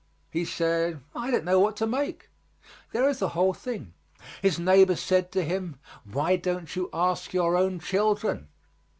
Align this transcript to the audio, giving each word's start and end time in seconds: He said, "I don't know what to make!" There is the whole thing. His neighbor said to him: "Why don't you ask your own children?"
He 0.31 0.45
said, 0.45 0.99
"I 1.13 1.29
don't 1.29 1.45
know 1.45 1.59
what 1.59 1.75
to 1.77 1.85
make!" 1.85 2.29
There 2.91 3.07
is 3.07 3.19
the 3.19 3.29
whole 3.37 3.53
thing. 3.53 3.93
His 4.41 4.57
neighbor 4.57 4.95
said 4.95 5.31
to 5.33 5.43
him: 5.43 5.79
"Why 6.11 6.37
don't 6.37 6.75
you 6.75 6.89
ask 6.91 7.35
your 7.35 7.55
own 7.55 7.79
children?" 7.79 8.47